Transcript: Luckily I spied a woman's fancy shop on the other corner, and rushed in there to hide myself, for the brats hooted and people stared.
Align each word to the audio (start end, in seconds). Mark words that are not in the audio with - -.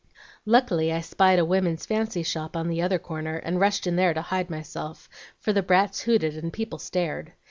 Luckily 0.47 0.91
I 0.91 0.99
spied 1.01 1.37
a 1.37 1.45
woman's 1.45 1.85
fancy 1.85 2.23
shop 2.23 2.57
on 2.57 2.69
the 2.69 2.81
other 2.81 2.97
corner, 2.97 3.35
and 3.37 3.59
rushed 3.59 3.85
in 3.85 3.97
there 3.97 4.15
to 4.15 4.21
hide 4.23 4.49
myself, 4.49 5.07
for 5.37 5.53
the 5.53 5.61
brats 5.61 6.01
hooted 6.01 6.35
and 6.35 6.51
people 6.51 6.79
stared. 6.79 7.33